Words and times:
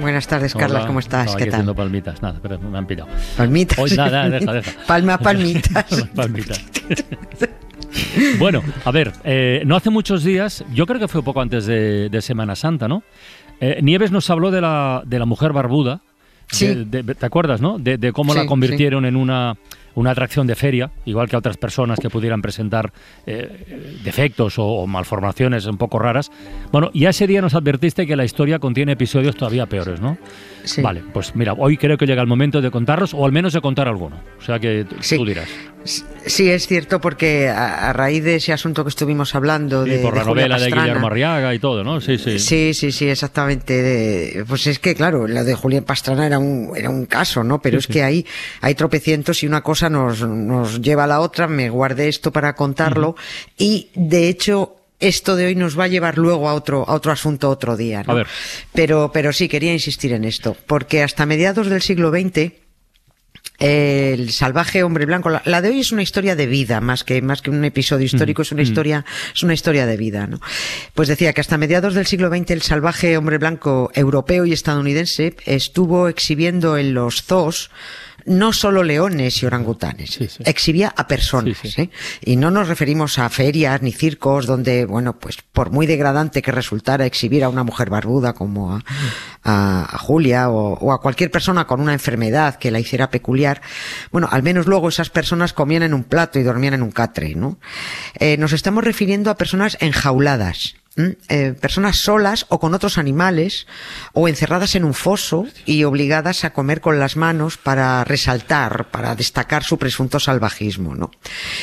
Buenas 0.00 0.26
tardes, 0.28 0.54
Carlos, 0.54 0.86
¿cómo 0.86 1.00
estás? 1.00 1.26
Estaba 1.26 1.44
¿Qué 1.44 1.50
tal? 1.50 1.74
palmitas, 1.74 2.22
nada, 2.22 2.38
pero 2.40 2.58
me 2.58 2.78
han 2.78 2.86
pillado. 2.86 3.08
Palmitas. 3.36 3.78
Hoy 3.78 3.90
nada, 3.96 4.28
deja, 4.28 4.52
deja. 4.52 4.70
Palma, 4.86 5.18
palmitas. 5.18 6.08
palmitas. 6.14 6.64
bueno, 8.38 8.62
a 8.84 8.90
ver, 8.90 9.12
eh, 9.24 9.62
no 9.66 9.76
hace 9.76 9.90
muchos 9.90 10.22
días, 10.22 10.64
yo 10.72 10.86
creo 10.86 11.00
que 11.00 11.08
fue 11.08 11.22
poco 11.22 11.40
antes 11.40 11.66
de, 11.66 12.08
de 12.08 12.22
Semana 12.22 12.54
Santa, 12.54 12.86
¿no? 12.86 13.02
Eh, 13.60 13.80
Nieves 13.82 14.12
nos 14.12 14.30
habló 14.30 14.50
de 14.50 14.60
la, 14.60 15.02
de 15.04 15.18
la 15.18 15.24
mujer 15.26 15.52
barbuda. 15.52 16.00
Sí. 16.50 16.84
De- 16.86 17.02
de- 17.02 17.14
¿Te 17.14 17.26
acuerdas, 17.26 17.60
no? 17.60 17.78
De, 17.78 18.12
cómo 18.12 18.32
Sí, 18.32 18.38
la 18.38 18.46
convirtieron 18.46 19.04
en 19.04 19.16
una, 19.16 19.56
una 19.98 20.12
atracción 20.12 20.46
de 20.46 20.54
feria, 20.54 20.90
igual 21.04 21.28
que 21.28 21.36
a 21.36 21.38
otras 21.40 21.56
personas 21.56 21.98
que 22.00 22.08
pudieran 22.10 22.40
presentar 22.42 22.92
eh, 23.26 23.98
defectos 24.04 24.58
o, 24.58 24.64
o 24.64 24.86
malformaciones 24.86 25.66
un 25.66 25.76
poco 25.76 25.98
raras. 25.98 26.30
Bueno, 26.72 26.90
y 26.92 27.06
ese 27.06 27.26
día 27.26 27.40
nos 27.40 27.54
advertiste 27.54 28.06
que 28.06 28.16
la 28.16 28.24
historia 28.24 28.58
contiene 28.58 28.92
episodios 28.92 29.36
todavía 29.36 29.66
peores, 29.66 30.00
¿no? 30.00 30.18
Sí. 30.64 30.82
Vale, 30.82 31.02
pues 31.12 31.34
mira, 31.34 31.54
hoy 31.54 31.76
creo 31.76 31.96
que 31.96 32.06
llega 32.06 32.20
el 32.20 32.28
momento 32.28 32.60
de 32.60 32.70
contarlos, 32.70 33.14
o 33.14 33.24
al 33.24 33.32
menos 33.32 33.52
de 33.52 33.60
contar 33.60 33.88
alguno. 33.88 34.16
O 34.38 34.42
sea 34.42 34.58
que 34.58 34.84
Sí. 35.00 35.16
tú 35.16 35.24
dirás. 35.24 35.48
Sí, 36.26 36.50
es 36.50 36.66
cierto, 36.66 37.00
porque 37.00 37.48
a, 37.48 37.88
a 37.88 37.92
raíz 37.94 38.22
de 38.22 38.34
ese 38.36 38.52
asunto 38.52 38.84
que 38.84 38.90
estuvimos 38.90 39.34
hablando 39.34 39.84
Sí, 39.84 39.90
de, 39.90 39.98
por 40.00 40.12
de 40.12 40.18
la 40.18 40.24
Julia 40.24 40.42
novela 40.42 40.54
de 40.56 40.60
Pastrana, 40.64 40.82
Guillermo 40.84 41.06
Arriaga 41.06 41.54
y 41.54 41.58
todo, 41.58 41.84
¿no? 41.84 42.00
Sí, 42.00 42.18
sí. 42.18 42.38
Sí, 42.38 42.74
sí, 42.74 42.92
sí, 42.92 43.08
exactamente. 43.08 43.80
De- 43.82 44.44
pues 44.46 44.66
es 44.66 44.78
que, 44.78 44.94
claro, 44.94 45.26
la 45.26 45.44
de 45.44 45.54
Julián 45.54 45.84
Pastrana 45.84 46.26
era 46.26 46.38
un, 46.38 46.72
era 46.76 46.90
un 46.90 47.06
caso, 47.06 47.42
¿no? 47.44 47.62
Pero 47.62 47.78
es 47.78 47.86
que 47.86 48.02
ahí 48.02 48.26
hay 48.60 48.74
tropecientos 48.74 49.42
y 49.42 49.46
una 49.46 49.62
cosa 49.62 49.87
nos, 49.90 50.20
nos 50.20 50.80
lleva 50.80 51.04
a 51.04 51.06
la 51.06 51.20
otra. 51.20 51.48
Me 51.48 51.70
guardé 51.70 52.08
esto 52.08 52.32
para 52.32 52.54
contarlo. 52.54 53.16
Y, 53.56 53.90
de 53.94 54.28
hecho, 54.28 54.76
esto 55.00 55.36
de 55.36 55.46
hoy 55.46 55.54
nos 55.54 55.78
va 55.78 55.84
a 55.84 55.88
llevar 55.88 56.18
luego 56.18 56.48
a 56.48 56.54
otro, 56.54 56.88
a 56.88 56.94
otro 56.94 57.12
asunto 57.12 57.48
otro 57.50 57.76
día, 57.76 58.02
¿no? 58.04 58.12
A 58.12 58.16
ver. 58.16 58.26
Pero, 58.72 59.10
pero 59.12 59.32
sí, 59.32 59.48
quería 59.48 59.72
insistir 59.72 60.12
en 60.12 60.24
esto. 60.24 60.56
Porque 60.66 61.02
hasta 61.02 61.26
mediados 61.26 61.68
del 61.68 61.82
siglo 61.82 62.10
XX, 62.10 62.52
el 63.58 64.30
salvaje 64.30 64.82
hombre 64.82 65.06
blanco. 65.06 65.30
La, 65.30 65.42
la 65.44 65.60
de 65.60 65.70
hoy 65.70 65.80
es 65.80 65.92
una 65.92 66.02
historia 66.02 66.36
de 66.36 66.46
vida, 66.46 66.80
más 66.80 67.04
que, 67.04 67.20
más 67.22 67.42
que 67.42 67.50
un 67.50 67.64
episodio 67.64 68.06
histórico, 68.06 68.42
es 68.42 68.52
una 68.52 68.62
historia, 68.62 69.04
es 69.34 69.42
una 69.42 69.54
historia 69.54 69.86
de 69.86 69.96
vida, 69.96 70.26
¿no? 70.26 70.40
Pues 70.94 71.08
decía 71.08 71.32
que 71.32 71.40
hasta 71.40 71.58
mediados 71.58 71.94
del 71.94 72.06
siglo 72.06 72.28
XX 72.28 72.50
el 72.52 72.62
salvaje 72.62 73.16
hombre 73.16 73.38
blanco 73.38 73.90
europeo 73.94 74.46
y 74.46 74.52
estadounidense 74.52 75.34
estuvo 75.44 76.08
exhibiendo 76.08 76.76
en 76.76 76.94
los 76.94 77.22
zoos 77.22 77.70
no 78.28 78.52
solo 78.52 78.82
leones 78.82 79.42
y 79.42 79.46
orangutanes, 79.46 80.10
Sí, 80.10 80.28
sí. 80.28 80.42
exhibía 80.46 80.92
a 80.96 81.06
personas, 81.08 81.58
Sí. 81.62 81.82
¿eh? 81.82 81.90
Y 82.24 82.36
no 82.36 82.50
nos 82.50 82.68
referimos 82.68 83.18
a 83.18 83.28
ferias 83.28 83.82
ni 83.82 83.92
circos 83.92 84.46
donde, 84.46 84.84
bueno, 84.84 85.18
pues 85.18 85.38
por 85.52 85.70
muy 85.70 85.86
degradante 85.86 86.42
que 86.42 86.52
resultara 86.52 87.06
exhibir 87.06 87.42
a 87.44 87.48
una 87.48 87.64
mujer 87.64 87.90
barbuda 87.90 88.32
como 88.34 88.74
a, 88.76 88.84
a- 89.42 89.88
a 89.94 89.98
Julia 89.98 90.50
o, 90.50 90.74
o 90.74 90.92
a 90.92 91.00
cualquier 91.00 91.30
persona 91.30 91.66
con 91.66 91.80
una 91.80 91.92
enfermedad 91.92 92.56
que 92.56 92.70
la 92.70 92.80
hiciera 92.80 93.10
peculiar, 93.10 93.60
bueno, 94.12 94.28
al 94.30 94.42
menos 94.42 94.66
luego 94.66 94.88
esas 94.88 95.10
personas 95.10 95.52
comían 95.52 95.82
en 95.82 95.94
un 95.94 96.04
plato 96.04 96.38
y 96.38 96.42
dormían 96.42 96.74
en 96.74 96.82
un 96.82 96.90
catre, 96.92 97.34
¿no? 97.34 97.58
Eh, 98.18 98.36
nos 98.38 98.52
estamos 98.52 98.84
refiriendo 98.84 99.30
a 99.30 99.36
personas 99.36 99.76
enjauladas. 99.80 100.74
Eh, 101.28 101.54
personas 101.60 101.96
solas 101.96 102.46
o 102.48 102.58
con 102.58 102.74
otros 102.74 102.98
animales 102.98 103.68
o 104.14 104.26
encerradas 104.26 104.74
en 104.74 104.84
un 104.84 104.94
foso 104.94 105.46
y 105.64 105.84
obligadas 105.84 106.44
a 106.44 106.52
comer 106.52 106.80
con 106.80 106.98
las 106.98 107.16
manos 107.16 107.56
para 107.56 108.02
resaltar, 108.02 108.90
para 108.90 109.14
destacar 109.14 109.62
su 109.62 109.78
presunto 109.78 110.18
salvajismo, 110.18 110.96
¿no? 110.96 111.12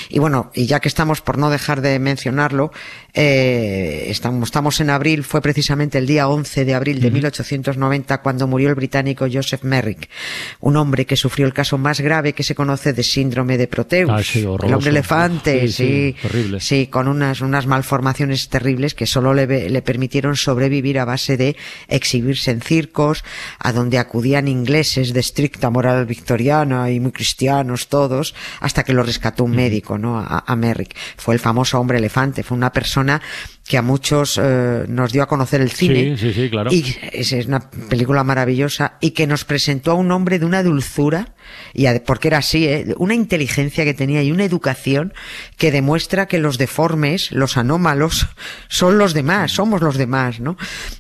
Y 0.09 0.19
bueno, 0.19 0.51
y 0.53 0.67
ya 0.67 0.79
que 0.79 0.87
estamos 0.87 1.19
por 1.19 1.37
no 1.37 1.49
dejar 1.49 1.81
de 1.81 1.99
mencionarlo, 1.99 2.71
eh, 3.13 4.05
estamos, 4.09 4.47
estamos 4.47 4.79
en 4.79 4.89
abril, 4.89 5.23
fue 5.23 5.41
precisamente 5.41 5.97
el 5.97 6.05
día 6.07 6.27
11 6.29 6.63
de 6.63 6.73
abril 6.73 7.01
de 7.01 7.11
1890 7.11 8.21
cuando 8.21 8.47
murió 8.47 8.69
el 8.69 8.75
británico 8.75 9.25
Joseph 9.31 9.63
Merrick, 9.63 10.09
un 10.61 10.77
hombre 10.77 11.05
que 11.05 11.17
sufrió 11.17 11.45
el 11.45 11.53
caso 11.53 11.77
más 11.77 11.99
grave 11.99 12.33
que 12.33 12.43
se 12.43 12.55
conoce 12.55 12.93
de 12.93 13.03
síndrome 13.03 13.57
de 13.57 13.67
Proteus, 13.67 14.11
Ah, 14.11 14.23
sí, 14.23 14.39
el 14.39 14.73
hombre 14.73 14.89
elefante, 14.89 15.67
Sí. 15.67 16.15
Sí, 16.59 16.87
con 16.87 17.07
unas, 17.07 17.41
unas 17.41 17.67
malformaciones 17.67 18.47
terribles 18.49 18.93
que 18.93 19.05
solo 19.05 19.24
le, 19.33 19.45
ve- 19.45 19.69
le 19.69 19.81
permitieron 19.81 20.35
sobrevivir 20.35 20.99
a 20.99 21.05
base 21.05 21.37
de 21.37 21.55
exhibirse 21.87 22.51
en 22.51 22.61
circos, 22.61 23.23
a 23.59 23.71
donde 23.73 23.97
acudían 23.97 24.47
ingleses 24.47 25.13
de 25.13 25.19
estricta 25.19 25.69
moral 25.69 26.05
victoriana 26.05 26.91
y 26.91 26.99
muy 26.99 27.11
cristianos 27.11 27.87
todos, 27.87 28.35
hasta 28.59 28.83
que 28.83 28.93
lo 28.93 29.03
rescató 29.03 29.43
un 29.43 29.55
médico, 29.55 29.97
¿no? 29.97 30.19
A, 30.19 30.43
a 30.45 30.55
Merrick. 30.55 30.95
Fue 31.17 31.33
el 31.33 31.39
famoso 31.39 31.79
hombre 31.79 31.97
elefante, 31.97 32.43
fue 32.43 32.57
una 32.57 32.71
persona 32.71 33.21
que 33.67 33.77
a 33.79 33.81
muchos 33.81 34.39
eh, 34.41 34.85
nos 34.87 35.11
dio 35.11 35.23
a 35.23 35.27
conocer 35.27 35.59
el 35.59 35.71
cine. 35.71 36.15
Sí, 36.17 36.27
sí, 36.31 36.33
sí, 36.43 36.49
claro. 36.51 36.71
Y 36.71 36.85
es, 37.11 37.31
es 37.33 37.47
una 37.47 37.69
película 37.71 38.23
maravillosa 38.23 38.97
y 39.01 39.11
que 39.11 39.25
nos 39.25 39.43
presentó 39.43 39.91
a 39.91 39.95
un 39.95 40.11
hombre 40.11 40.37
de 40.37 40.45
una 40.45 40.61
dulzura, 40.61 41.33
y 41.73 41.85
ade- 41.85 42.01
porque 42.05 42.27
era 42.27 42.37
así, 42.37 42.67
¿eh? 42.67 42.93
una 42.97 43.15
inteligencia 43.15 43.83
que 43.83 43.95
tenía 43.95 44.21
y 44.21 44.31
una 44.31 44.45
educación 44.45 45.13
que 45.57 45.71
demuestra 45.71 46.27
que 46.27 46.37
los 46.37 46.59
deformes, 46.59 47.31
los 47.31 47.57
anómalos, 47.57 48.27
son 48.67 48.99
los 48.99 49.15
demás, 49.15 49.53
somos 49.53 49.81
los 49.81 49.97
demás, 49.97 50.39
¿no? 50.39 50.57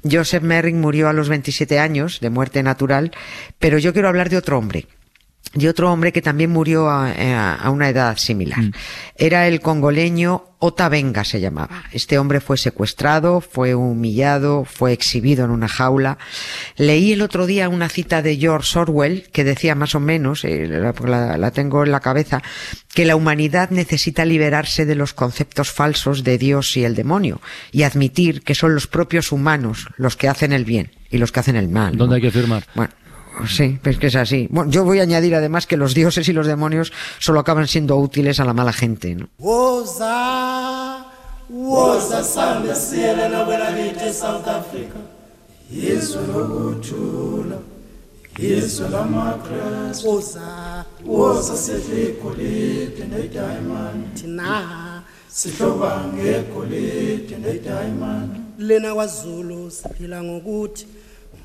Joseph 0.09 0.41
Merrick 0.41 0.75
murió 0.75 1.07
a 1.07 1.13
los 1.13 1.29
27 1.29 1.77
años 1.77 2.19
de 2.19 2.31
muerte 2.31 2.63
natural, 2.63 3.11
pero 3.59 3.77
yo 3.77 3.93
quiero 3.93 4.07
hablar 4.07 4.29
de 4.31 4.37
otro 4.37 4.57
hombre. 4.57 4.87
De 5.53 5.69
otro 5.69 5.89
hombre 5.91 6.11
que 6.11 6.21
también 6.21 6.49
murió 6.51 6.89
a, 6.89 7.07
a- 7.11 7.55
a 7.55 7.69
una 7.69 7.87
edad 7.87 8.17
similar. 8.17 8.59
Era 9.15 9.47
el 9.47 9.61
congoleño 9.61 10.43
Ota 10.59 10.89
Benga 10.89 11.23
se 11.23 11.39
llamaba. 11.39 11.83
Este 11.93 12.17
hombre 12.17 12.41
fue 12.41 12.57
secuestrado, 12.57 13.39
fue 13.39 13.73
humillado, 13.75 14.65
fue 14.65 14.91
exhibido 14.91 15.45
en 15.45 15.51
una 15.51 15.67
jaula. 15.69 16.17
Leí 16.75 17.13
el 17.13 17.21
otro 17.21 17.45
día 17.45 17.69
una 17.69 17.87
cita 17.87 18.21
de 18.21 18.35
George 18.35 18.77
Orwell 18.79 19.29
que 19.31 19.43
decía 19.45 19.75
más 19.75 19.95
o 19.95 19.99
menos, 20.01 20.43
eh, 20.43 20.67
la, 20.67 20.93
la- 21.07 21.37
la 21.37 21.51
tengo 21.51 21.83
en 21.85 21.91
la 21.91 22.01
cabeza, 22.01 22.41
que 22.93 23.05
la 23.05 23.15
humanidad 23.15 23.69
necesita 23.69 24.25
liberarse 24.25 24.85
de 24.85 24.95
los 24.95 25.13
conceptos 25.13 25.71
falsos 25.71 26.23
de 26.25 26.37
Dios 26.37 26.75
y 26.75 26.83
el 26.83 26.95
demonio 26.95 27.39
y 27.71 27.83
admitir 27.83 28.41
que 28.41 28.55
son 28.55 28.73
los 28.73 28.87
propios 28.87 29.31
humanos 29.31 29.87
los 29.97 30.17
que 30.17 30.27
hacen 30.27 30.51
el 30.51 30.65
bien 30.65 30.91
y 31.09 31.17
los 31.17 31.31
que 31.31 31.39
hacen 31.39 31.55
el 31.55 31.69
mal. 31.69 31.93
¿no? 31.93 31.99
¿Dónde 31.99 32.15
hay 32.17 32.21
que 32.23 32.31
firmar? 32.31 32.65
Bueno, 32.75 32.91
sí, 33.47 33.79
pues 33.81 33.97
que 33.97 34.07
es 34.07 34.15
así. 34.15 34.47
Bueno, 34.49 34.71
yo 34.71 34.83
voy 34.83 34.99
a 34.99 35.03
añadir 35.03 35.35
además 35.35 35.67
que 35.67 35.77
los 35.77 35.93
dioses 35.93 36.27
y 36.29 36.33
los 36.33 36.47
demonios 36.47 36.93
solo 37.19 37.39
acaban 37.39 37.67
siendo 37.67 37.97
útiles 37.97 38.39
a 38.39 38.45
la 38.45 38.53
mala 38.53 38.73
gente, 38.73 39.15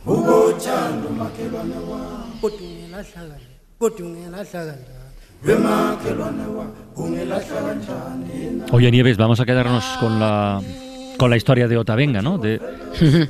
ubothanda 0.07 1.09
umakhelwane 1.09 1.75
wam 1.91 2.31
kodwa 2.41 2.59
ungelahla 2.61 3.05
kanje 3.15 3.47
kodwa 3.79 4.07
ungelahla 4.07 4.45
kanjani 4.45 4.85
lwemakhelwane 5.45 6.47
wam 6.57 6.71
ungelahla 6.97 7.61
kanjani 7.67 8.51
na 8.59 8.65
Oye, 8.73 8.91
Nieves, 8.91 9.17
vamos 9.17 9.41
a 9.41 9.45
quedarnos 9.45 9.85
con 10.01 10.19
la, 10.19 10.61
con 11.19 11.29
la 11.31 11.37
historia 11.37 11.69
de 11.69 11.77
Otavenga, 11.77 12.23
¿no? 12.23 12.39
De, 12.39 12.61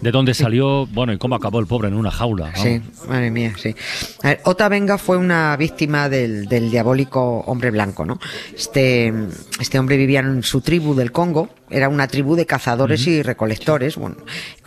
de 0.00 0.10
dónde 0.12 0.32
salió, 0.34 0.86
bueno, 0.86 1.12
y 1.12 1.18
cómo 1.18 1.34
acabó 1.34 1.58
el 1.58 1.66
pobre 1.66 1.88
en 1.88 1.94
una 1.94 2.10
jaula. 2.10 2.52
¿no? 2.52 2.62
Sí, 2.62 2.80
madre 3.08 3.30
mía, 3.30 3.52
sí. 3.56 3.74
A 4.22 4.28
ver, 4.28 4.40
Ota 4.44 4.68
Benga 4.68 4.96
fue 4.98 5.16
una 5.16 5.56
víctima 5.56 6.08
del, 6.08 6.46
del 6.46 6.70
diabólico 6.70 7.40
hombre 7.46 7.70
blanco, 7.70 8.04
¿no? 8.04 8.18
Este, 8.54 9.12
este 9.60 9.78
hombre 9.78 9.96
vivía 9.96 10.20
en 10.20 10.42
su 10.44 10.60
tribu 10.60 10.94
del 10.94 11.10
Congo, 11.10 11.48
era 11.70 11.88
una 11.88 12.08
tribu 12.08 12.36
de 12.36 12.46
cazadores 12.46 13.06
y 13.06 13.22
recolectores, 13.22 13.96
bueno, 13.96 14.16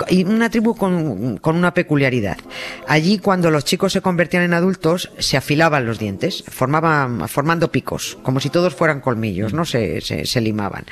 y 0.09 0.23
una 0.23 0.49
tribu 0.49 0.75
con, 0.75 1.37
con, 1.37 1.55
una 1.55 1.73
peculiaridad. 1.73 2.37
Allí 2.87 3.19
cuando 3.19 3.51
los 3.51 3.65
chicos 3.65 3.93
se 3.93 4.01
convertían 4.01 4.43
en 4.43 4.53
adultos, 4.53 5.11
se 5.19 5.37
afilaban 5.37 5.85
los 5.85 5.99
dientes, 5.99 6.43
formaban, 6.47 7.27
formando 7.27 7.71
picos, 7.71 8.17
como 8.23 8.39
si 8.39 8.49
todos 8.49 8.75
fueran 8.75 9.01
colmillos, 9.01 9.53
¿no? 9.53 9.65
Se, 9.65 10.01
se, 10.01 10.25
se 10.25 10.41
limaban. 10.41 10.85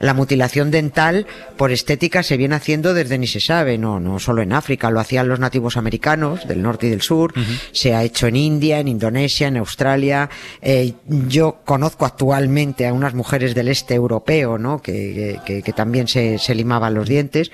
La 0.00 0.14
mutilación 0.14 0.70
dental 0.70 1.26
por 1.58 1.72
estética 1.72 2.22
se 2.22 2.38
viene 2.38 2.54
haciendo 2.54 2.94
desde 2.94 3.18
ni 3.18 3.26
se 3.26 3.38
sabe, 3.38 3.76
no, 3.76 4.00
no 4.00 4.18
solo 4.18 4.40
en 4.40 4.54
África, 4.54 4.90
lo 4.90 4.98
hacían 4.98 5.28
los 5.28 5.40
nativos 5.40 5.76
americanos 5.76 6.48
del 6.48 6.62
norte 6.62 6.86
y 6.86 6.90
del 6.90 7.02
sur, 7.02 7.34
se 7.72 7.94
ha 7.94 8.02
hecho 8.02 8.26
en 8.26 8.36
India, 8.36 8.80
en 8.80 8.88
Indonesia, 8.88 9.48
en 9.48 9.58
Australia. 9.58 10.30
Eh, 10.62 10.94
yo 11.06 11.60
conozco 11.66 12.06
actualmente 12.06 12.86
a 12.86 12.94
unas 12.94 13.12
mujeres 13.12 13.54
del 13.54 13.68
este 13.68 13.94
europeo, 13.94 14.56
¿no? 14.56 14.80
Que, 14.80 15.38
que, 15.44 15.49
que 15.64 15.72
también 15.72 16.08
se, 16.08 16.38
se 16.38 16.54
limaban 16.54 16.94
los 16.94 17.08
dientes. 17.08 17.50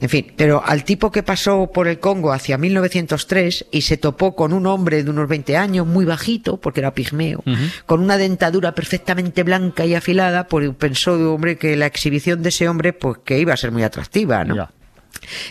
En 0.00 0.08
fin, 0.08 0.32
pero 0.36 0.62
al 0.64 0.84
tipo 0.84 1.10
que 1.10 1.22
pasó 1.22 1.70
por 1.72 1.88
el 1.88 1.98
Congo 1.98 2.32
hacia 2.32 2.58
1903 2.58 3.66
y 3.70 3.82
se 3.82 3.96
topó 3.96 4.34
con 4.34 4.52
un 4.52 4.66
hombre 4.66 5.02
de 5.02 5.10
unos 5.10 5.28
20 5.28 5.56
años, 5.56 5.86
muy 5.86 6.04
bajito, 6.04 6.58
porque 6.58 6.80
era 6.80 6.94
pigmeo, 6.94 7.42
uh 7.44 7.50
-huh. 7.50 7.72
con 7.86 8.00
una 8.00 8.16
dentadura 8.16 8.74
perfectamente 8.74 9.42
blanca 9.42 9.86
y 9.86 9.94
afilada, 9.94 10.46
pues 10.48 10.70
pensó, 10.78 11.14
hombre, 11.34 11.56
que 11.56 11.76
la 11.76 11.86
exhibición 11.86 12.42
de 12.42 12.48
ese 12.50 12.68
hombre, 12.68 12.92
pues 12.92 13.18
que 13.24 13.38
iba 13.38 13.52
a 13.54 13.56
ser 13.56 13.72
muy 13.72 13.82
atractiva, 13.82 14.44
¿no? 14.44 14.68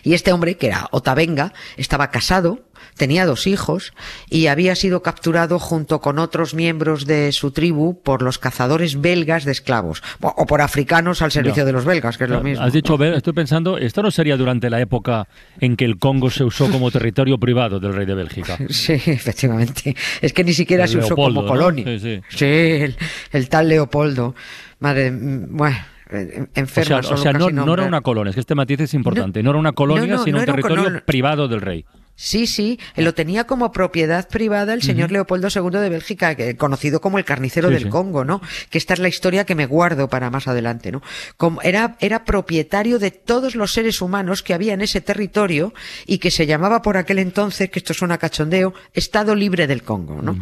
Y 0.04 0.14
este 0.14 0.32
hombre, 0.32 0.56
que 0.58 0.68
era 0.68 0.88
Otavenga, 0.92 1.54
estaba 1.78 2.10
casado, 2.12 2.60
tenía 2.98 3.26
dos 3.26 3.48
hijos 3.48 3.94
y 4.30 4.48
había 4.48 4.76
sido 4.76 5.02
capturado 5.02 5.60
junto 5.60 6.00
con 6.00 6.20
otros 6.20 6.54
miembros 6.54 7.06
de 7.06 7.32
su 7.32 7.52
tribu 7.52 8.02
por 8.02 8.22
los 8.22 8.38
cazadores 8.38 9.02
belgas 9.02 9.46
de 9.46 9.52
esclavos 9.52 10.04
o 10.22 10.46
por 10.46 10.62
africanos 10.62 11.22
al 11.22 11.32
servicio 11.32 11.66
de 11.66 11.72
los 11.72 11.86
belgas, 11.86 12.18
que 12.18 12.26
es 12.26 12.30
lo 12.30 12.42
mismo. 12.42 12.64
Has 12.64 12.74
dicho, 12.74 13.02
estoy 13.04 13.34
pensando, 13.34 13.78
¿esto 13.78 14.02
no 14.04 14.12
sería 14.12 14.38
durante 14.38 14.70
la 14.70 14.80
época 14.80 15.28
en 15.60 15.76
que 15.76 15.86
el 15.86 15.98
Congo 15.98 16.30
se 16.30 16.44
usó 16.44 16.70
como 16.70 16.92
territorio 16.92 17.38
privado 17.40 17.80
del 17.80 17.94
rey 17.94 18.06
de 18.06 18.16
Bélgica? 18.16 18.58
Sí, 18.70 18.94
efectivamente. 18.94 19.96
Es 20.22 20.34
que 20.34 20.44
ni 20.44 20.54
siquiera 20.54 20.84
El 20.84 20.90
se 20.90 20.98
usó 20.98 21.16
como 21.16 21.44
¿no? 21.44 21.48
colonia. 21.48 21.86
Sí, 22.00 22.22
sí. 22.30 22.46
el, 22.46 22.98
el 23.32 23.50
tal 23.50 23.70
Leopoldo. 23.70 24.36
Madre, 24.80 25.12
mm, 25.12 25.56
bueno, 25.56 25.78
eh, 26.14 26.48
O 26.56 26.66
sea, 26.84 27.00
o 27.00 27.04
solo 27.04 27.18
sea, 27.18 27.34
no, 27.34 27.74
era 27.74 27.84
una 27.84 28.02
colonia, 28.02 28.30
es 28.30 28.36
que 28.36 28.42
este 28.42 28.56
matiz 28.56 28.80
es 28.82 28.94
importante. 28.94 29.42
No, 29.44 29.52
era 29.52 29.60
una 29.60 29.74
colonia, 29.74 30.06
no, 30.08 30.18
no, 30.18 30.24
sino 30.24 30.38
no 30.38 30.42
un 30.42 30.46
territorio 30.46 31.06
privado 31.06 31.48
del 31.48 31.62
rey. 31.62 31.86
Sí, 32.16 32.46
sí, 32.46 32.80
lo 32.96 33.14
tenía 33.16 33.46
como 33.46 33.72
propiedad 33.72 34.28
privada 34.30 34.74
el 34.74 34.84
señor 34.84 35.12
Leopoldo 35.12 35.48
II 35.54 35.80
de 35.80 35.90
Bélgica, 35.90 36.36
que- 36.36 36.56
conocido 36.56 37.02
como 37.02 37.18
el 37.18 37.26
carnicero 37.26 37.70
Sí, 37.70 37.74
del 37.74 37.84
sí. 37.84 37.90
Congo, 37.90 38.24
¿no? 38.24 38.40
Que 38.70 38.78
esta 38.78 38.94
es 38.94 39.00
la 39.00 39.08
historia 39.08 39.46
que 39.46 39.56
me 39.56 39.66
guardo 39.66 40.08
para 40.10 40.30
más 40.30 40.48
adelante, 40.48 40.92
¿no? 40.92 41.02
Como 41.38 41.62
era, 41.64 41.98
era 42.00 42.24
propietario 42.24 43.00
de 43.00 43.10
todos 43.12 43.56
los 43.56 43.74
seres 43.74 44.00
humanos 44.00 44.44
que 44.44 44.54
había 44.54 44.74
en 44.74 44.82
ese 44.82 45.02
territorio 45.02 45.74
y 46.06 46.20
que 46.20 46.30
se 46.30 46.46
llamaba 46.46 46.84
por 46.84 46.98
aquel 46.98 47.18
entonces, 47.18 47.70
que 47.72 47.80
esto 47.80 47.96
suena 47.96 48.20
cachondeo, 48.20 48.74
Estado 48.94 49.36
Libre 49.36 49.66
del 49.66 49.82
Congo, 49.82 50.22
¿no? 50.22 50.38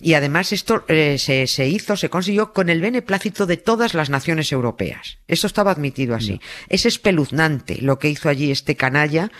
Y 0.00 0.14
además 0.14 0.52
esto 0.52 0.84
eh, 0.88 1.16
se, 1.18 1.46
se 1.46 1.68
hizo, 1.68 1.94
se 1.96 2.08
consiguió 2.08 2.54
con 2.54 2.70
el 2.70 2.80
beneplácito 2.80 3.44
de 3.44 3.58
todas 3.58 3.92
las 3.92 4.08
naciones 4.08 4.50
europeas. 4.52 5.18
Eso 5.28 5.46
estaba 5.46 5.70
admitido 5.72 6.14
así. 6.14 6.40
Es 6.70 6.86
espeluznante 6.86 7.76
lo 7.82 7.98
que 7.98 8.08
hizo 8.08 8.30
allí 8.30 8.50
este 8.50 8.76
canalla, 8.76 9.30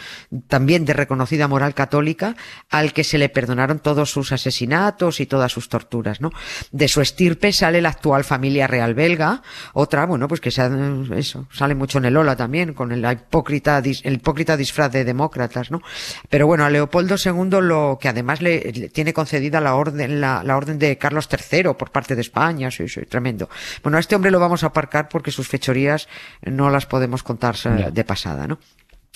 también 0.48 0.84
de 0.84 0.92
reconocida 0.92 1.48
moral 1.48 1.69
católica, 1.74 2.36
al 2.70 2.92
que 2.92 3.04
se 3.04 3.18
le 3.18 3.28
perdonaron 3.28 3.78
todos 3.78 4.10
sus 4.10 4.32
asesinatos 4.32 5.20
y 5.20 5.26
todas 5.26 5.52
sus 5.52 5.68
torturas, 5.68 6.20
¿no? 6.20 6.30
De 6.72 6.88
su 6.88 7.00
estirpe 7.00 7.52
sale 7.52 7.80
la 7.80 7.90
actual 7.90 8.24
familia 8.24 8.66
real 8.66 8.94
belga, 8.94 9.42
otra, 9.72 10.06
bueno, 10.06 10.28
pues 10.28 10.40
que 10.40 10.50
se 10.50 10.62
ha- 10.62 10.70
eso, 11.16 11.46
sale 11.52 11.74
mucho 11.74 11.98
en 11.98 12.06
el 12.06 12.16
Ola 12.16 12.36
también, 12.36 12.74
con 12.74 12.92
el 12.92 13.04
hipócrita, 13.10 13.82
dis- 13.82 14.00
el 14.04 14.14
hipócrita 14.14 14.56
disfraz 14.56 14.92
de 14.92 15.04
demócratas, 15.04 15.70
¿no? 15.70 15.80
Pero 16.28 16.46
bueno, 16.46 16.64
a 16.64 16.70
Leopoldo 16.70 17.16
II 17.22 17.60
lo 17.60 17.98
que 18.00 18.08
además 18.08 18.40
le, 18.42 18.72
le 18.72 18.88
tiene 18.88 19.12
concedida 19.12 19.60
la 19.60 19.74
orden, 19.74 20.20
la, 20.20 20.42
la 20.44 20.56
orden 20.56 20.78
de 20.78 20.98
Carlos 20.98 21.28
III 21.30 21.74
por 21.78 21.90
parte 21.90 22.14
de 22.14 22.20
España, 22.20 22.68
tremendo. 23.08 23.48
Bueno, 23.82 23.96
a 23.96 24.00
este 24.00 24.16
hombre 24.16 24.30
lo 24.30 24.40
vamos 24.40 24.62
a 24.64 24.68
aparcar 24.68 25.08
porque 25.08 25.30
sus 25.30 25.48
fechorías 25.48 26.08
no 26.42 26.70
las 26.70 26.86
podemos 26.86 27.22
contar 27.22 27.56
eh, 27.64 27.90
de 27.92 28.04
pasada, 28.04 28.46
¿no? 28.46 28.58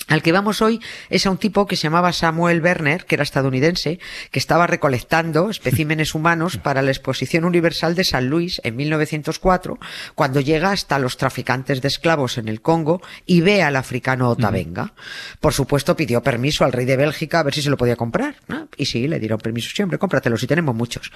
Al 0.07 0.21
que 0.21 0.31
vamos 0.31 0.61
hoy 0.61 0.81
es 1.09 1.25
a 1.25 1.31
un 1.31 1.37
tipo 1.37 1.65
que 1.65 1.75
se 1.75 1.83
llamaba 1.83 2.13
Samuel 2.13 2.61
Werner, 2.61 3.05
que 3.05 3.15
era 3.15 3.23
estadounidense, 3.23 3.99
que 4.29 4.37
estaba 4.37 4.67
recolectando 4.67 5.49
especímenes 5.49 6.13
humanos 6.15 6.57
para 6.57 6.83
la 6.83 6.91
Exposición 6.91 7.43
Universal 7.43 7.95
de 7.95 8.03
San 8.03 8.29
Luis 8.29 8.61
en 8.63 8.75
1904, 8.75 9.79
cuando 10.13 10.41
llega 10.41 10.71
hasta 10.71 10.99
los 10.99 11.17
traficantes 11.17 11.81
de 11.81 11.87
esclavos 11.87 12.37
en 12.37 12.49
el 12.49 12.61
Congo 12.61 13.01
y 13.25 13.41
ve 13.41 13.63
al 13.63 13.75
africano 13.75 14.29
Otavenga. 14.29 14.93
Por 15.39 15.53
supuesto, 15.53 15.95
pidió 15.95 16.21
permiso 16.21 16.65
al 16.65 16.73
rey 16.73 16.85
de 16.85 16.97
Bélgica 16.97 17.39
a 17.39 17.43
ver 17.43 17.55
si 17.55 17.63
se 17.63 17.71
lo 17.71 17.77
podía 17.77 17.95
comprar. 17.95 18.35
¿no? 18.47 18.69
Y 18.77 18.85
sí, 18.85 19.07
le 19.07 19.19
dieron 19.19 19.39
permiso 19.39 19.71
siempre, 19.73 19.97
cómpratelo 19.97 20.37
si 20.37 20.45
tenemos 20.45 20.75
muchos. 20.75 21.11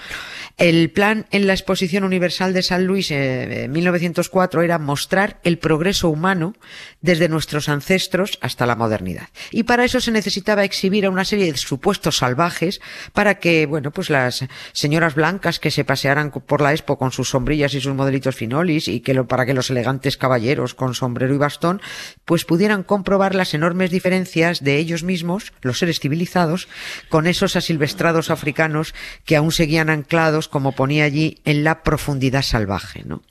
El 0.58 0.90
plan 0.90 1.28
en 1.30 1.46
la 1.46 1.54
Exposición 1.54 2.04
Universal 2.04 2.54
de 2.54 2.64
San 2.64 2.86
Luis 2.86 3.12
eh, 3.12 3.66
en 3.66 3.72
1904 3.72 4.64
era 4.64 4.80
mostrar 4.80 5.40
el 5.44 5.60
progreso 5.60 6.10
humano 6.10 6.56
desde 7.02 7.30
nuestros 7.30 7.70
ancestros 7.70 8.40
hasta 8.42 8.66
la 8.70 8.76
modernidad. 8.76 9.28
Y 9.52 9.64
para 9.64 9.84
eso 9.84 10.00
se 10.00 10.12
necesitaba 10.12 10.64
exhibir 10.64 11.06
a 11.06 11.10
una 11.10 11.26
serie 11.26 11.52
de 11.52 11.58
supuestos 11.58 12.18
salvajes 12.18 12.80
para 13.12 13.40
que, 13.40 13.66
bueno, 13.66 13.92
pues 13.92 14.10
las 14.10 14.46
señoras 14.72 15.16
blancas 15.16 15.60
que 15.60 15.72
se 15.72 15.84
pasearan 15.84 16.32
por 16.32 16.62
la 16.62 16.72
expo 16.72 16.98
con 16.98 17.12
sus 17.12 17.30
sombrillas 17.30 17.74
y 17.74 17.82
sus 17.82 17.94
modelitos 17.94 18.36
finolis 18.36 18.88
y 18.88 19.02
que 19.02 19.14
lo, 19.14 19.28
para 19.28 19.46
que 19.46 19.54
los 19.54 19.70
elegantes 19.70 20.18
caballeros 20.18 20.76
con 20.76 20.94
sombrero 20.94 21.34
y 21.34 21.38
bastón 21.38 21.82
pues 22.26 22.46
pudieran 22.46 22.84
comprobar 22.84 23.36
las 23.36 23.54
enormes 23.54 23.92
diferencias 23.92 24.64
de 24.64 24.78
ellos 24.78 25.04
mismos, 25.04 25.52
los 25.62 25.80
seres 25.80 26.00
civilizados, 26.00 26.68
con 27.10 27.28
esos 27.28 27.56
asilvestrados 27.56 28.30
africanos 28.30 28.94
que 29.26 29.36
aún 29.36 29.52
seguían 29.52 29.90
anclados, 29.90 30.48
como 30.48 30.74
ponía 30.74 31.06
allí, 31.06 31.40
en 31.46 31.64
la 31.64 31.82
profundidad 31.84 32.44
salvaje, 32.44 33.04
¿no? 33.06 33.24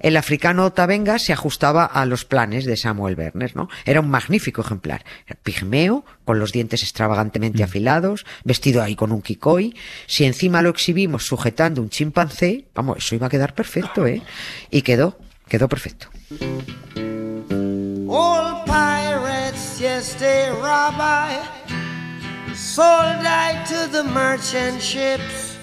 El 0.00 0.16
africano 0.16 0.64
Otavenga 0.64 1.18
se 1.18 1.32
ajustaba 1.32 1.84
a 1.84 2.04
los 2.06 2.24
planes 2.24 2.64
de 2.64 2.76
Samuel 2.76 3.16
Werner, 3.16 3.54
¿no? 3.54 3.68
Era 3.84 4.00
un 4.00 4.10
magnífico 4.10 4.62
ejemplar. 4.72 5.04
Pigmeo, 5.42 6.04
con 6.24 6.38
los 6.38 6.52
dientes 6.52 6.82
extravagantemente 6.82 7.62
afilados, 7.62 8.24
vestido 8.44 8.82
ahí 8.82 8.96
con 8.96 9.12
un 9.12 9.22
kikoi. 9.22 9.74
Si 10.06 10.24
encima 10.24 10.62
lo 10.62 10.70
exhibimos 10.70 11.26
sujetando 11.26 11.82
un 11.82 11.90
chimpancé, 11.90 12.64
vamos, 12.74 12.98
eso 12.98 13.14
iba 13.14 13.26
a 13.26 13.30
quedar 13.30 13.54
perfecto, 13.54 14.06
¿eh? 14.06 14.22
Y 14.70 14.82
quedó, 14.82 15.18
quedó 15.48 15.68
perfecto. 15.68 16.08
Old 18.08 18.64
pirates, 18.66 19.78
yes, 19.78 20.16
they 20.18 20.50
rob 20.50 20.94
I. 20.98 21.38
Sold 22.54 23.24
I 23.24 23.62
to 23.68 23.88
the 23.90 24.02
merchant 24.04 24.80
ships. 24.80 25.56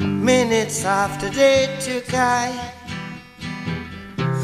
Minutes 0.00 0.84
after 0.84 1.30
they 1.30 1.68
took 1.80 2.12
I 2.14 2.50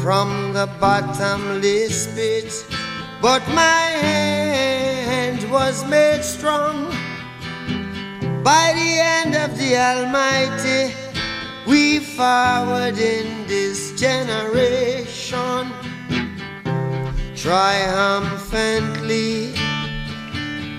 from 0.01 0.53
the 0.53 0.67
bottomless 0.79 2.07
pit. 2.15 2.76
But 3.21 3.45
my 3.49 3.89
hand 4.09 5.43
was 5.51 5.85
made 5.85 6.23
strong 6.23 6.85
by 8.43 8.73
the 8.75 8.79
hand 8.79 9.35
of 9.35 9.57
the 9.57 9.75
Almighty. 9.75 10.93
We 11.65 11.97
forward 11.99 12.99
in 12.99 13.47
this 13.47 13.99
generation 13.99 15.71
triumphantly. 17.35 19.55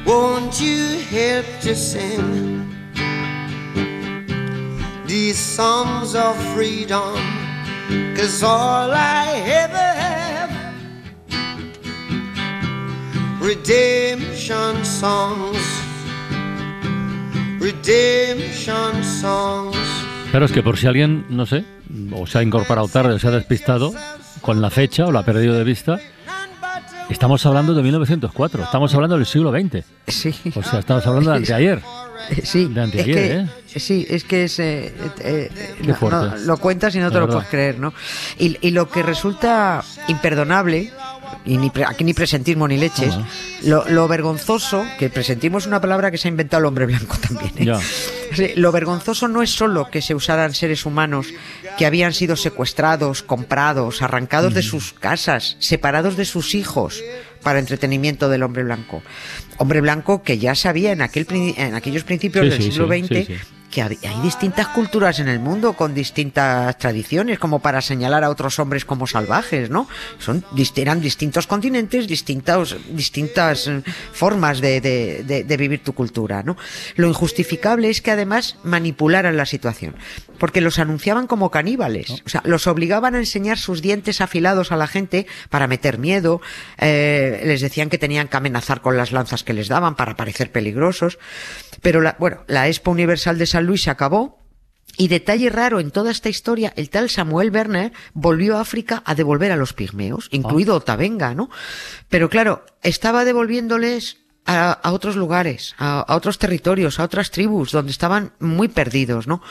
Won't 0.06 0.60
you 0.60 1.00
help 1.10 1.46
to 1.62 1.74
sing 1.74 2.72
these 5.06 5.38
songs 5.38 6.14
of 6.14 6.36
freedom? 6.54 7.16
Cause 8.16 8.42
all 8.42 8.92
I 8.92 9.42
ever 9.44 9.77
redemption 13.48 14.84
songs, 14.84 15.56
redemption 17.58 19.02
songs. 19.02 19.76
Claro, 20.30 20.44
es 20.44 20.52
que 20.52 20.62
por 20.62 20.76
si 20.76 20.86
alguien, 20.86 21.24
no 21.30 21.46
sé, 21.46 21.64
o 22.12 22.26
se 22.26 22.38
ha 22.38 22.42
incorporado 22.42 22.88
tarde 22.88 23.14
o 23.14 23.18
se 23.18 23.26
ha 23.26 23.30
despistado 23.30 23.94
con 24.42 24.60
la 24.60 24.68
fecha 24.68 25.06
o 25.06 25.12
la 25.12 25.20
ha 25.20 25.24
perdido 25.24 25.54
de 25.54 25.64
vista, 25.64 25.98
estamos 27.08 27.46
hablando 27.46 27.72
de 27.72 27.82
1904, 27.82 28.64
estamos 28.64 28.94
hablando 28.94 29.16
del 29.16 29.24
siglo 29.24 29.50
XX. 29.50 29.82
Sí. 30.08 30.34
O 30.54 30.62
sea, 30.62 30.80
estamos 30.80 31.06
hablando 31.06 31.30
de 31.30 31.36
anteayer. 31.38 31.80
Sí, 32.42 32.66
De 32.66 32.82
anteayer, 32.82 33.16
es 33.18 33.24
que, 33.24 33.36
¿eh? 33.78 33.80
sí, 33.80 34.06
es 34.10 34.24
que 34.24 34.44
es, 34.44 34.58
eh, 34.58 34.92
eh, 35.20 35.50
no- 36.02 36.10
no, 36.10 36.36
lo 36.36 36.58
cuentas 36.58 36.94
y 36.94 36.98
no 36.98 37.10
te 37.10 37.18
lo 37.18 37.26
puedes 37.28 37.48
creer, 37.48 37.78
¿no? 37.78 37.94
Y, 38.38 38.58
y 38.60 38.72
lo 38.72 38.90
que 38.90 39.02
resulta 39.02 39.82
imperdonable, 40.08 40.92
y 41.44 41.56
ni 41.56 41.70
pre- 41.70 41.84
aquí 41.86 42.04
ni 42.04 42.12
presentismo 42.14 42.68
ni 42.68 42.76
leches, 42.76 43.14
lo, 43.62 43.88
lo 43.88 44.06
vergonzoso, 44.08 44.84
que 44.98 45.08
presentismo 45.08 45.58
es 45.58 45.66
una 45.66 45.80
palabra 45.80 46.10
que 46.10 46.18
se 46.18 46.28
ha 46.28 46.30
inventado 46.30 46.60
el 46.60 46.66
hombre 46.66 46.86
blanco 46.86 47.16
también, 47.28 47.52
¿eh? 47.56 48.52
Lo 48.56 48.72
vergonzoso 48.72 49.26
no 49.28 49.42
es 49.42 49.50
solo 49.50 49.88
que 49.90 50.02
se 50.02 50.14
usaran 50.14 50.52
seres 50.54 50.84
humanos 50.84 51.28
que 51.78 51.86
habían 51.86 52.12
sido 52.12 52.36
secuestrados, 52.36 53.22
comprados, 53.22 54.02
arrancados 54.02 54.52
de 54.52 54.62
sus 54.62 54.92
casas, 54.92 55.56
separados 55.60 56.16
de 56.16 56.26
sus 56.26 56.54
hijos 56.54 57.02
para 57.42 57.58
entretenimiento 57.58 58.28
del 58.28 58.42
hombre 58.42 58.64
blanco. 58.64 59.02
Hombre 59.56 59.80
blanco 59.80 60.22
que 60.22 60.38
ya 60.38 60.54
sabía 60.54 60.92
en, 60.92 61.00
aquel, 61.00 61.26
en 61.56 61.74
aquellos 61.74 62.04
principios 62.04 62.44
Sí, 62.44 62.50
del 62.50 62.62
sí, 62.62 62.70
siglo 62.72 62.86
XX. 62.88 63.30
Que 63.70 63.82
hay 63.82 64.20
distintas 64.22 64.68
culturas 64.68 65.18
en 65.20 65.28
el 65.28 65.38
mundo 65.40 65.74
con 65.74 65.94
distintas 65.94 66.76
tradiciones, 66.78 67.38
como 67.38 67.60
para 67.60 67.80
señalar 67.80 68.24
a 68.24 68.30
otros 68.30 68.58
hombres 68.58 68.84
como 68.84 69.06
salvajes, 69.06 69.70
¿no? 69.70 69.88
Son, 70.18 70.44
eran 70.76 71.00
distintos 71.00 71.46
continentes, 71.46 72.08
distintos, 72.08 72.76
distintas 72.90 73.66
eh, 73.66 73.82
formas 74.12 74.60
de, 74.60 74.80
de- 74.80 75.22
de- 75.24 75.44
de 75.44 75.56
vivir 75.56 75.82
tu 75.82 75.92
cultura, 75.92 76.42
¿no? 76.42 76.56
Lo 76.96 77.08
injustificable 77.08 77.90
es 77.90 78.00
que 78.00 78.10
además 78.10 78.56
manipularan 78.64 79.36
la 79.36 79.44
situación, 79.46 79.94
porque 80.38 80.60
los 80.60 80.78
anunciaban 80.78 81.26
como 81.26 81.50
caníbales, 81.50 82.10
o 82.24 82.28
sea, 82.28 82.42
los 82.44 82.66
obligaban 82.66 83.14
a 83.14 83.18
enseñar 83.18 83.58
sus 83.58 83.82
dientes 83.82 84.20
afilados 84.20 84.72
a 84.72 84.76
la 84.76 84.86
gente 84.86 85.26
para 85.50 85.66
meter 85.66 85.98
miedo, 85.98 86.40
eh, 86.78 87.42
les 87.44 87.60
decían 87.60 87.90
que 87.90 87.98
tenían 87.98 88.28
que 88.28 88.36
amenazar 88.36 88.80
con 88.80 88.96
las 88.96 89.12
lanzas 89.12 89.44
que 89.44 89.52
les 89.52 89.68
daban 89.68 89.94
para 89.96 90.16
parecer 90.16 90.50
peligrosos, 90.52 91.18
pero 91.82 92.00
la, 92.00 92.16
bueno, 92.18 92.44
la 92.46 92.68
Expo 92.68 92.90
Universal 92.90 93.38
de 93.38 93.46
San 93.46 93.66
Luis 93.66 93.82
se 93.82 93.90
acabó. 93.90 94.38
Y 94.96 95.06
detalle 95.06 95.48
raro 95.48 95.78
en 95.78 95.92
toda 95.92 96.10
esta 96.10 96.28
historia, 96.28 96.72
el 96.74 96.90
tal 96.90 97.08
Samuel 97.08 97.52
Werner 97.52 97.92
volvió 98.14 98.56
a 98.56 98.62
África 98.62 99.02
a 99.06 99.14
devolver 99.14 99.52
a 99.52 99.56
los 99.56 99.72
pigmeos, 99.72 100.28
incluido 100.32 100.74
Otavenga, 100.74 101.34
¿no? 101.34 101.50
Pero 102.08 102.28
claro, 102.28 102.64
estaba 102.82 103.24
devolviéndoles 103.24 104.16
a, 104.46 104.72
a 104.72 104.92
otros 104.92 105.16
lugares, 105.16 105.74
a, 105.78 106.00
a 106.00 106.16
otros 106.16 106.38
territorios, 106.38 106.98
a 106.98 107.04
otras 107.04 107.30
tribus, 107.30 107.72
donde 107.72 107.92
estaban 107.92 108.32
muy 108.40 108.68
perdidos, 108.68 109.26
¿no? 109.26 109.42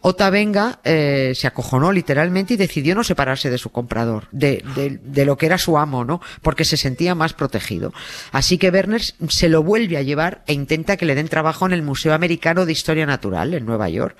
Otavenga 0.00 0.80
eh, 0.84 1.32
se 1.34 1.46
acojonó 1.46 1.92
literalmente 1.92 2.54
y 2.54 2.56
decidió 2.56 2.94
no 2.94 3.04
separarse 3.04 3.50
de 3.50 3.58
su 3.58 3.70
comprador, 3.70 4.28
de, 4.32 4.64
de, 4.74 4.98
de 5.02 5.24
lo 5.26 5.36
que 5.36 5.46
era 5.46 5.58
su 5.58 5.76
amo, 5.76 6.04
¿no? 6.04 6.20
Porque 6.42 6.64
se 6.64 6.76
sentía 6.76 7.14
más 7.14 7.34
protegido. 7.34 7.92
Así 8.32 8.56
que 8.56 8.70
Werner 8.70 9.02
se 9.02 9.48
lo 9.48 9.62
vuelve 9.62 9.98
a 9.98 10.02
llevar 10.02 10.42
e 10.46 10.54
intenta 10.54 10.96
que 10.96 11.06
le 11.06 11.14
den 11.14 11.28
trabajo 11.28 11.66
en 11.66 11.72
el 11.72 11.82
Museo 11.82 12.14
Americano 12.14 12.64
de 12.64 12.72
Historia 12.72 13.06
Natural 13.06 13.52
en 13.54 13.66
Nueva 13.66 13.88
York. 13.88 14.16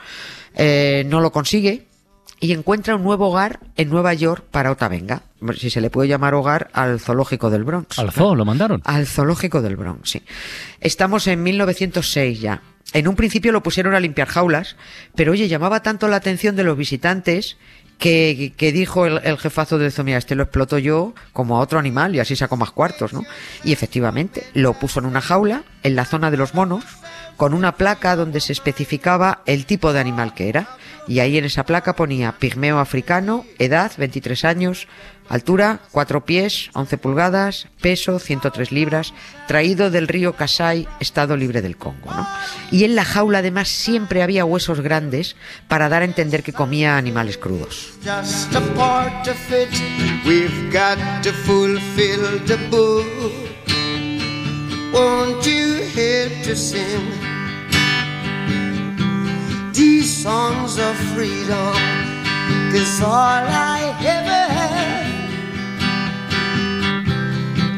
Eh, 0.54 1.04
no 1.06 1.21
lo 1.21 1.33
consigue 1.33 1.87
y 2.40 2.52
encuentra 2.52 2.97
un 2.97 3.02
nuevo 3.02 3.28
hogar 3.28 3.61
en 3.76 3.88
Nueva 3.88 4.14
York 4.14 4.45
para 4.50 4.71
Otavenga, 4.71 5.23
si 5.57 5.71
se 5.71 5.81
le 5.81 5.90
puede 5.90 6.09
llamar 6.09 6.35
hogar 6.35 6.69
al 6.73 7.00
zoológico 7.00 7.50
del 7.50 7.64
Bronx. 7.64 7.99
Al 7.99 8.12
zoo 8.12 8.35
lo 8.35 8.45
mandaron. 8.45 8.83
Al 8.85 9.07
zoológico 9.07 9.62
del 9.62 9.76
Bronx, 9.76 10.11
sí. 10.11 10.23
Estamos 10.81 11.26
en 11.26 11.43
1906 11.43 12.40
ya. 12.40 12.62
En 12.93 13.09
un 13.09 13.16
principio 13.16 13.52
lo 13.52 13.62
pusieron 13.62 13.95
a 13.95 14.00
limpiar 14.00 14.28
jaulas, 14.28 14.76
pero 15.14 15.33
oye, 15.33 15.49
llamaba 15.49 15.83
tanto 15.83 16.09
la 16.09 16.16
atención 16.16 16.57
de 16.57 16.64
los 16.64 16.76
visitantes 16.76 17.57
que, 17.99 18.52
que 18.57 18.73
dijo 18.73 19.07
el, 19.07 19.21
el 19.25 19.38
jefazo 19.38 19.78
del 19.78 19.90
zoo, 19.90 20.05
mira, 20.05 20.19
este 20.19 20.35
lo 20.35 20.45
exploto 20.45 20.78
yo 20.78 21.14
como 21.33 21.57
a 21.57 21.61
otro 21.61 21.78
animal 21.78 22.14
y 22.14 22.21
así 22.21 22.37
saco 22.37 22.57
más 22.57 22.71
cuartos, 22.71 23.12
¿no? 23.12 23.25
Y 23.64 23.73
efectivamente, 23.73 24.45
lo 24.55 24.75
puso 24.75 25.00
en 25.00 25.07
una 25.07 25.21
jaula, 25.21 25.64
en 25.83 25.97
la 25.97 26.05
zona 26.05 26.31
de 26.31 26.37
los 26.37 26.55
monos, 26.55 26.85
con 27.37 27.55
una 27.55 27.76
placa 27.76 28.16
donde 28.16 28.40
se 28.40 28.52
especificaba 28.52 29.43
el 29.47 29.66
tipo 29.66 29.93
de 29.93 30.00
animal 30.00 30.35
que 30.35 30.49
era. 30.49 30.69
Y 31.08 31.20
ahí 31.20 31.38
en 31.38 31.44
esa 31.44 31.64
placa 31.64 31.94
ponía 31.94 32.32
pigmeo 32.32 32.78
africano, 32.78 33.44
edad 33.58 33.92
23 33.96 34.44
años, 34.44 34.88
altura 35.28 35.80
4 35.92 36.25
pies, 36.25 36.70
11 36.75 36.98
pulgadas, 36.98 37.68
peso 37.80 38.18
103 38.18 38.72
libras, 38.72 39.14
traído 39.46 39.90
del 39.90 40.08
río 40.08 40.34
Kasai, 40.34 40.88
estado 40.98 41.36
libre 41.36 41.62
del 41.62 41.76
Congo. 41.76 42.12
¿no? 42.12 42.26
Y 42.70 42.84
en 42.84 42.96
la 42.96 43.04
jaula 43.04 43.38
además 43.38 43.68
siempre 43.68 44.22
había 44.22 44.44
huesos 44.44 44.80
grandes 44.80 45.36
para 45.68 45.88
dar 45.88 46.02
a 46.02 46.06
entender 46.06 46.42
que 46.42 46.52
comía 46.52 46.96
animales 46.96 47.38
crudos. 47.38 47.92
These 59.76 60.09
songs 60.23 60.78
of 60.78 60.97
freedom? 61.14 61.75
Cause 62.73 63.02
all 63.02 63.45
I 63.47 63.95
ever 64.04 64.52
had, 64.52 65.06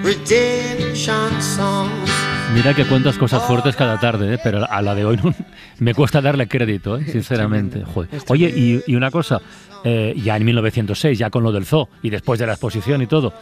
redemption 0.05 1.43
songs. 1.43 2.11
Mira 2.55 2.73
que 2.75 2.85
cuentas 2.87 3.19
cosas 3.19 3.43
fuertes 3.43 3.77
cada 3.77 4.01
tarde, 4.01 4.35
¿eh? 4.35 4.39
pero 4.43 4.67
a 4.71 4.81
la 4.83 4.95
de 4.95 5.05
hoy 5.05 5.19
no- 5.23 5.35
me 5.81 5.95
cuesta 5.95 6.21
darle 6.21 6.49
crédito, 6.49 6.97
¿eh? 6.97 7.05
sinceramente. 7.07 7.85
Joder. 7.85 8.09
Oye, 8.29 8.49
y, 8.55 8.83
y 8.87 8.97
una 8.97 9.11
cosa, 9.11 9.41
eh, 9.85 10.15
ya 10.17 10.37
en 10.37 10.45
1906, 10.47 11.19
ya 11.19 11.29
con 11.31 11.43
lo 11.43 11.53
del 11.53 11.67
zoo 11.67 11.89
y 12.03 12.11
después 12.11 12.41
de 12.41 12.47
la 12.47 12.53
exposición 12.55 13.03
y 13.03 13.07
todo, 13.07 13.35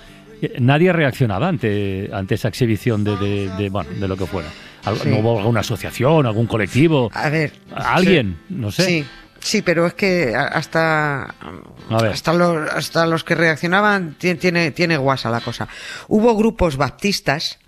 nadie 0.58 0.92
reaccionaba 0.92 1.48
ante, 1.48 2.10
ante 2.12 2.34
esa 2.34 2.48
exhibición 2.48 3.04
de, 3.04 3.16
de- 3.16 3.48
de, 3.56 3.68
bueno, 3.70 3.90
de 3.98 4.08
lo 4.08 4.16
que 4.16 4.26
fuera. 4.26 4.48
Al- 4.84 4.96
Sí. 4.98 5.08
¿No 5.08 5.18
hubo 5.18 5.38
alguna 5.38 5.60
asociación, 5.60 6.26
algún 6.26 6.46
colectivo? 6.46 7.10
A 7.12 7.28
ver. 7.28 7.52
¿Alguien? 7.74 8.38
No 8.48 8.70
sé. 8.70 8.84
Sí, 8.84 9.04
sí, 9.40 9.62
pero 9.62 9.86
es 9.86 9.94
que 9.94 10.34
hasta, 10.36 11.34
hasta, 11.90 12.32
los, 12.32 12.70
hasta 12.70 13.06
los 13.06 13.24
que 13.24 13.34
reaccionaban 13.34 14.14
ti- 14.18 14.36
tiene, 14.36 14.70
tiene 14.70 14.96
guasa 14.96 15.28
la 15.30 15.40
cosa. 15.40 15.66
Hubo 16.08 16.36
grupos 16.36 16.76
baptistas 16.76 17.58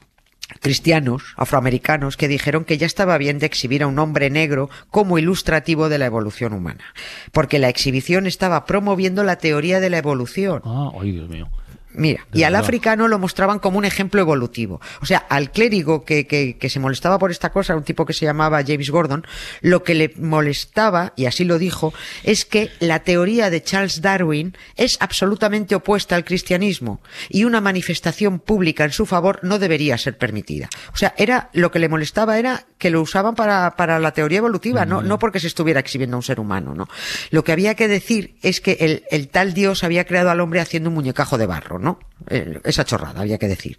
cristianos, 0.60 1.34
afroamericanos, 1.36 2.16
que 2.16 2.26
dijeron 2.28 2.64
que 2.64 2.78
ya 2.78 2.86
estaba 2.86 3.18
bien 3.18 3.38
de 3.38 3.46
exhibir 3.46 3.82
a 3.82 3.86
un 3.86 3.98
hombre 3.98 4.30
negro 4.30 4.70
como 4.90 5.18
ilustrativo 5.18 5.88
de 5.88 5.98
la 5.98 6.06
evolución 6.06 6.52
humana, 6.54 6.84
porque 7.32 7.58
la 7.58 7.68
exhibición 7.68 8.26
estaba 8.26 8.64
promoviendo 8.64 9.24
la 9.24 9.36
teoría 9.36 9.78
de 9.80 9.90
la 9.90 9.98
evolución. 9.98 10.62
Ah, 10.64 10.90
ay, 11.00 11.12
Dios 11.12 11.28
mío. 11.28 11.48
Mira, 11.92 12.26
y 12.32 12.42
al 12.42 12.54
africano 12.54 13.08
lo 13.08 13.18
mostraban 13.18 13.58
como 13.58 13.78
un 13.78 13.84
ejemplo 13.84 14.20
evolutivo. 14.20 14.80
O 15.00 15.06
sea, 15.06 15.18
al 15.18 15.50
clérigo 15.50 16.04
que, 16.04 16.26
que, 16.26 16.56
que 16.56 16.70
se 16.70 16.80
molestaba 16.80 17.18
por 17.18 17.30
esta 17.30 17.50
cosa, 17.50 17.76
un 17.76 17.82
tipo 17.82 18.04
que 18.04 18.12
se 18.12 18.26
llamaba 18.26 18.62
James 18.64 18.90
Gordon, 18.90 19.26
lo 19.62 19.82
que 19.82 19.94
le 19.94 20.12
molestaba, 20.16 21.12
y 21.16 21.26
así 21.26 21.44
lo 21.44 21.58
dijo, 21.58 21.94
es 22.24 22.44
que 22.44 22.70
la 22.80 23.00
teoría 23.00 23.50
de 23.50 23.62
Charles 23.62 24.02
Darwin 24.02 24.56
es 24.76 24.98
absolutamente 25.00 25.74
opuesta 25.74 26.14
al 26.14 26.24
cristianismo 26.24 27.00
y 27.28 27.44
una 27.44 27.60
manifestación 27.60 28.38
pública 28.38 28.84
en 28.84 28.92
su 28.92 29.06
favor 29.06 29.40
no 29.42 29.58
debería 29.58 29.98
ser 29.98 30.18
permitida. 30.18 30.68
O 30.92 30.96
sea, 30.96 31.14
era 31.16 31.50
lo 31.52 31.70
que 31.70 31.78
le 31.78 31.88
molestaba 31.88 32.38
era 32.38 32.66
que 32.78 32.90
lo 32.90 33.02
usaban 33.02 33.34
para, 33.34 33.76
para 33.76 33.98
la 33.98 34.12
teoría 34.12 34.38
evolutiva, 34.38 34.84
no, 34.84 35.02
no 35.02 35.18
porque 35.18 35.40
se 35.40 35.46
estuviera 35.46 35.80
exhibiendo 35.80 36.16
a 36.16 36.18
un 36.18 36.22
ser 36.22 36.38
humano, 36.38 36.74
¿no? 36.74 36.88
Lo 37.30 37.44
que 37.44 37.52
había 37.52 37.74
que 37.74 37.88
decir 37.88 38.36
es 38.42 38.60
que 38.60 38.76
el, 38.80 39.04
el 39.10 39.28
tal 39.28 39.54
Dios 39.54 39.84
había 39.84 40.04
creado 40.04 40.30
al 40.30 40.40
hombre 40.40 40.60
haciendo 40.60 40.90
un 40.90 40.94
muñecajo 40.94 41.38
de 41.38 41.46
barro, 41.46 41.77
¿no? 41.78 41.98
Eh, 42.28 42.60
esa 42.64 42.84
chorrada 42.84 43.20
había 43.20 43.38
que 43.38 43.48
decir. 43.48 43.78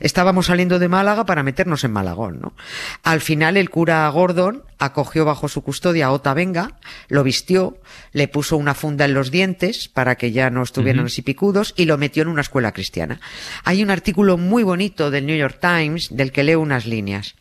Estábamos 0.00 0.46
saliendo 0.46 0.78
de 0.78 0.88
Málaga 0.88 1.26
para 1.26 1.42
meternos 1.42 1.84
en 1.84 1.92
Malagón, 1.92 2.40
¿no? 2.40 2.54
Al 3.02 3.20
final 3.20 3.56
el 3.56 3.70
cura 3.70 4.08
Gordon 4.08 4.64
acogió 4.78 5.24
bajo 5.24 5.48
su 5.48 5.62
custodia 5.62 6.06
a 6.06 6.12
Ota 6.12 6.34
Venga, 6.34 6.78
lo 7.08 7.24
vistió, 7.24 7.78
le 8.12 8.28
puso 8.28 8.56
una 8.56 8.74
funda 8.74 9.04
en 9.04 9.14
los 9.14 9.30
dientes 9.30 9.88
para 9.88 10.16
que 10.16 10.32
ya 10.32 10.50
no 10.50 10.62
estuvieran 10.62 11.06
así 11.06 11.22
picudos 11.22 11.74
y 11.76 11.86
lo 11.86 11.98
metió 11.98 12.22
en 12.22 12.28
una 12.28 12.42
escuela 12.42 12.72
cristiana. 12.72 13.20
Hay 13.64 13.82
un 13.82 13.90
artículo 13.90 14.36
muy 14.36 14.62
bonito 14.62 15.10
del 15.10 15.26
New 15.26 15.36
York 15.36 15.58
Times 15.60 16.08
del 16.10 16.32
que 16.32 16.44
leo 16.44 16.60
unas 16.60 16.86
líneas. 16.86 17.34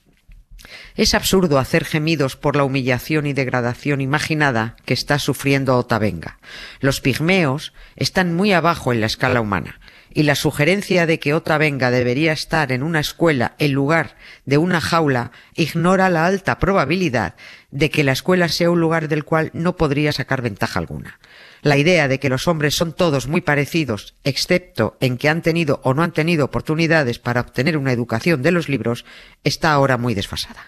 Es 0.96 1.14
absurdo 1.14 1.60
hacer 1.60 1.86
gemidos 1.86 2.36
por 2.36 2.56
la 2.56 2.64
humillación 2.64 3.28
y 3.28 3.34
degradación 3.34 4.02
imaginada 4.02 4.76
que 4.86 4.94
está 4.94 5.20
sufriendo 5.20 5.78
Otavenga. 5.78 6.40
Los 6.80 7.02
pigmeos 7.02 7.74
están 7.96 8.34
muy 8.36 8.52
abajo 8.52 8.92
en 8.92 9.02
la 9.02 9.06
escala 9.06 9.42
humana, 9.42 9.80
y 10.18 10.24
la 10.24 10.34
sugerencia 10.34 11.06
de 11.06 11.20
que 11.20 11.36
Otavenga 11.36 11.92
debería 11.92 12.34
estar 12.34 12.72
en 12.72 12.82
una 12.82 13.00
escuela 13.00 13.54
en 13.60 13.74
lugar 13.74 14.16
de 14.46 14.58
una 14.58 14.82
jaula 14.82 15.32
ignora 15.54 16.10
la 16.10 16.26
alta 16.26 16.58
probabilidad 16.58 17.36
de 17.70 17.92
que 17.92 18.04
la 18.04 18.14
escuela 18.14 18.50
sea 18.50 18.72
un 18.72 18.80
lugar 18.80 19.10
del 19.10 19.26
cual 19.26 19.52
no 19.54 19.78
podría 19.78 20.12
sacar 20.12 20.42
ventaja 20.42 20.80
alguna. 20.80 21.20
La 21.62 21.78
idea 21.78 22.08
de 22.08 22.20
que 22.20 22.30
los 22.30 22.48
hombres 22.48 22.74
son 22.74 22.94
todos 22.94 23.28
muy 23.28 23.42
parecidos, 23.42 24.16
excepto 24.24 24.98
en 25.02 25.20
que 25.20 25.30
han 25.30 25.44
tenido 25.44 25.82
o 25.84 25.94
no 25.94 26.02
han 26.02 26.14
tenido 26.14 26.46
oportunidades 26.46 27.20
para 27.20 27.42
obtener 27.42 27.78
una 27.78 27.92
educación 27.92 28.42
de 28.42 28.52
los 28.52 28.70
libros, 28.70 29.06
está 29.44 29.72
ahora 29.72 29.98
muy 30.00 30.16
desfasada. 30.16 30.66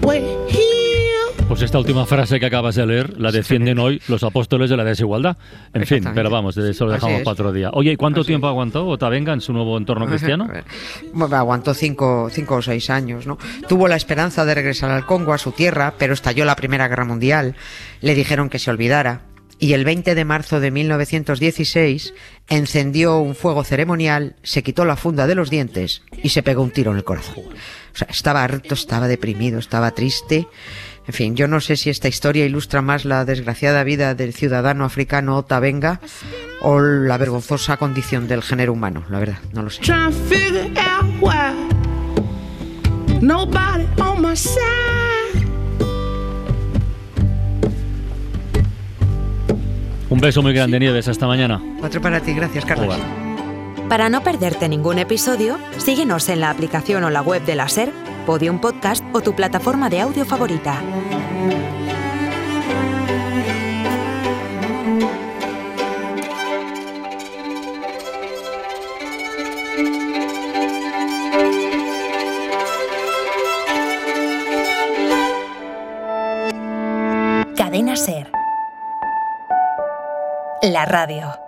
Pues 0.00 0.24
Pues 1.48 1.62
esta 1.62 1.78
última 1.78 2.04
frase 2.06 2.40
que 2.40 2.46
acabas 2.46 2.74
de 2.74 2.84
leer 2.84 3.20
la 3.20 3.30
defienden 3.30 3.78
hoy 3.78 4.02
los 4.08 4.24
apóstoles 4.24 4.68
de 4.68 4.76
la 4.76 4.82
desigualdad. 4.82 5.36
En 5.72 5.86
fin, 5.86 6.04
pero 6.14 6.30
vamos, 6.30 6.56
de 6.56 6.68
eso 6.68 6.86
lo 6.86 6.92
dejamos 6.92 7.20
para 7.20 7.32
otro 7.32 7.52
día. 7.52 7.70
Oye, 7.72 7.92
¿y 7.92 7.96
cuánto 7.96 8.24
tiempo 8.24 8.48
aguantó 8.48 8.88
Otavenga 8.88 9.32
en 9.32 9.40
su 9.40 9.52
nuevo 9.52 9.78
entorno 9.78 10.06
cristiano? 10.08 10.48
Bueno, 11.12 11.36
aguantó 11.36 11.74
cinco, 11.74 12.28
cinco 12.32 12.56
o 12.56 12.62
seis 12.62 12.90
años, 12.90 13.26
¿no? 13.26 13.38
Tuvo 13.68 13.86
la 13.86 13.94
esperanza 13.94 14.44
de 14.44 14.54
regresar 14.54 14.90
al 14.90 15.06
Congo, 15.06 15.32
a 15.32 15.38
su 15.38 15.52
tierra, 15.52 15.94
pero 15.96 16.14
estalló 16.14 16.44
la 16.44 16.56
Primera 16.56 16.88
Guerra 16.88 17.04
Mundial. 17.04 17.54
Le 18.00 18.14
dijeron 18.16 18.48
que 18.48 18.58
se 18.58 18.70
olvidara. 18.70 19.31
Y 19.58 19.74
el 19.74 19.84
20 19.84 20.14
de 20.14 20.24
marzo 20.24 20.58
de 20.60 20.70
1916 20.70 22.14
encendió 22.48 23.18
un 23.18 23.34
fuego 23.34 23.62
ceremonial, 23.64 24.36
se 24.42 24.62
quitó 24.62 24.84
la 24.84 24.96
funda 24.96 25.26
de 25.26 25.34
los 25.34 25.50
dientes 25.50 26.02
y 26.22 26.30
se 26.30 26.42
pegó 26.42 26.62
un 26.62 26.72
tiro 26.72 26.90
en 26.90 26.96
el 26.96 27.04
corazón. 27.04 27.44
O 27.44 27.96
sea, 27.96 28.08
estaba 28.10 28.42
harto, 28.42 28.74
estaba 28.74 29.06
deprimido, 29.06 29.58
estaba 29.58 29.92
triste. 29.92 30.48
En 31.06 31.14
fin, 31.14 31.36
yo 31.36 31.48
no 31.48 31.60
sé 31.60 31.76
si 31.76 31.90
esta 31.90 32.08
historia 32.08 32.44
ilustra 32.46 32.80
más 32.80 33.04
la 33.04 33.24
desgraciada 33.24 33.84
vida 33.84 34.14
del 34.14 34.32
ciudadano 34.34 34.84
africano 34.84 35.36
Otavenga 35.36 36.00
o 36.60 36.80
la 36.80 37.18
vergonzosa 37.18 37.76
condición 37.76 38.28
del 38.28 38.42
género 38.42 38.72
humano, 38.72 39.04
la 39.10 39.18
verdad, 39.18 39.38
no 39.52 39.62
lo 39.62 39.70
sé. 39.70 39.82
Beso 50.22 50.40
muy 50.40 50.54
grande, 50.54 50.80
Nieves, 50.80 51.08
hasta 51.08 51.26
mañana. 51.26 51.60
Otro 51.82 52.00
para 52.00 52.20
ti, 52.20 52.32
gracias, 52.32 52.64
Carlos. 52.64 52.94
Hola. 52.94 53.88
Para 53.88 54.08
no 54.08 54.22
perderte 54.22 54.68
ningún 54.68 54.98
episodio, 54.98 55.58
síguenos 55.76 56.30
en 56.30 56.40
la 56.40 56.48
aplicación 56.48 57.04
o 57.04 57.10
la 57.10 57.20
web 57.20 57.44
de 57.44 57.56
la 57.56 57.68
SER, 57.68 57.92
Podium 58.24 58.58
Podcast 58.58 59.04
o 59.12 59.20
tu 59.20 59.34
plataforma 59.34 59.90
de 59.90 60.00
audio 60.00 60.24
favorita. 60.24 60.80
La 80.62 80.84
radio. 80.84 81.41